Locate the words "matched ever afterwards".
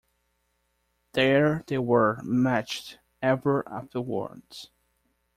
2.23-4.71